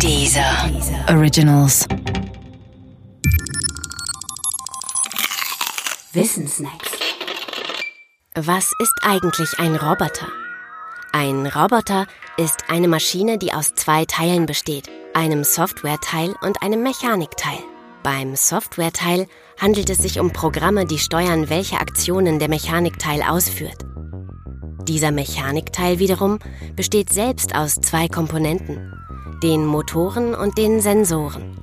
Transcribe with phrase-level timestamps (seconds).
[0.00, 0.70] Dieser
[1.08, 1.86] Originals.
[6.12, 6.90] Wissensnacks.
[8.34, 10.26] Was ist eigentlich ein Roboter?
[11.12, 17.58] Ein Roboter ist eine Maschine, die aus zwei Teilen besteht, einem Softwareteil und einem Mechanikteil.
[18.02, 19.26] Beim Softwareteil
[19.60, 23.84] handelt es sich um Programme, die steuern, welche Aktionen der Mechanikteil ausführt.
[24.82, 26.38] Dieser Mechanikteil wiederum
[26.76, 28.92] besteht selbst aus zwei Komponenten,
[29.42, 31.56] den Motoren und den Sensoren.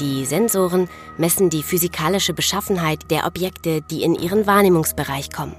[0.00, 0.88] Die Sensoren
[1.18, 5.56] messen die physikalische Beschaffenheit der Objekte, die in ihren Wahrnehmungsbereich kommen.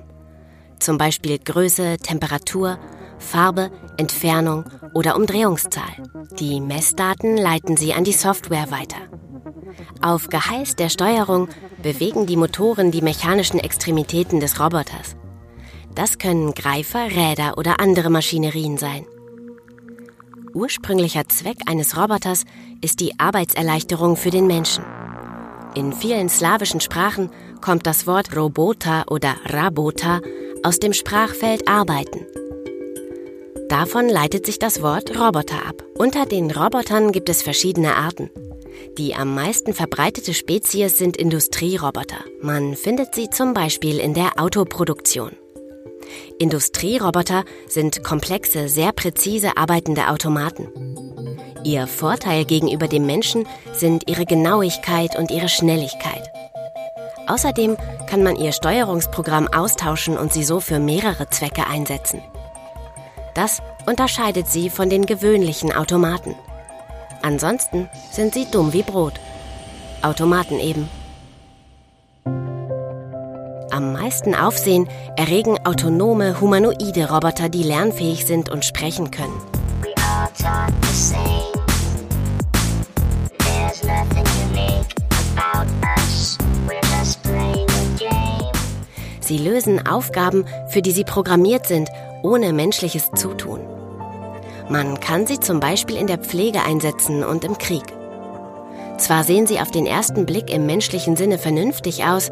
[0.79, 2.79] Zum Beispiel Größe, Temperatur,
[3.19, 5.91] Farbe, Entfernung oder Umdrehungszahl.
[6.39, 8.97] Die Messdaten leiten sie an die Software weiter.
[10.01, 11.47] Auf Geheiß der Steuerung
[11.83, 15.15] bewegen die Motoren die mechanischen Extremitäten des Roboters.
[15.93, 19.05] Das können Greifer, Räder oder andere Maschinerien sein.
[20.53, 22.43] Ursprünglicher Zweck eines Roboters
[22.81, 24.83] ist die Arbeitserleichterung für den Menschen.
[25.75, 27.29] In vielen slawischen Sprachen
[27.61, 30.19] kommt das Wort Robota oder Rabota
[30.63, 32.25] aus dem Sprachfeld Arbeiten.
[33.69, 35.83] Davon leitet sich das Wort Roboter ab.
[35.97, 38.29] Unter den Robotern gibt es verschiedene Arten.
[38.97, 42.25] Die am meisten verbreitete Spezies sind Industrieroboter.
[42.41, 45.31] Man findet sie zum Beispiel in der Autoproduktion.
[46.39, 50.67] Industrieroboter sind komplexe, sehr präzise arbeitende Automaten.
[51.63, 56.31] Ihr Vorteil gegenüber dem Menschen sind ihre Genauigkeit und ihre Schnelligkeit.
[57.27, 57.77] Außerdem
[58.09, 62.21] kann man ihr Steuerungsprogramm austauschen und sie so für mehrere Zwecke einsetzen.
[63.35, 66.35] Das unterscheidet sie von den gewöhnlichen Automaten.
[67.21, 69.13] Ansonsten sind sie dumm wie Brot.
[70.01, 70.89] Automaten eben.
[73.81, 74.87] Am meisten Aufsehen
[75.17, 79.33] erregen autonome humanoide Roboter, die lernfähig sind und sprechen können.
[89.19, 91.89] Sie lösen Aufgaben, für die sie programmiert sind,
[92.21, 93.61] ohne menschliches Zutun.
[94.69, 97.85] Man kann sie zum Beispiel in der Pflege einsetzen und im Krieg.
[98.99, 102.29] Zwar sehen sie auf den ersten Blick im menschlichen Sinne vernünftig aus,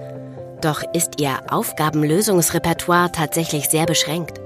[0.61, 4.39] doch ist ihr Aufgabenlösungsrepertoire tatsächlich sehr beschränkt.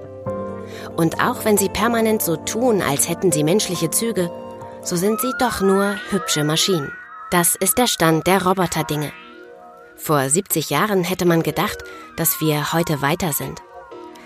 [0.95, 4.29] Und auch wenn sie permanent so tun, als hätten sie menschliche Züge,
[4.81, 6.91] so sind sie doch nur hübsche Maschinen.
[7.31, 9.11] Das ist der Stand der Roboterdinge.
[9.95, 11.77] Vor 70 Jahren hätte man gedacht,
[12.17, 13.61] dass wir heute weiter sind.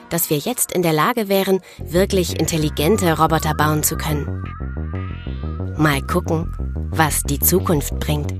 [0.09, 4.43] Dass wir jetzt in der Lage wären, wirklich intelligente Roboter bauen zu können.
[5.77, 6.51] Mal gucken,
[6.89, 8.33] was die Zukunft bringt.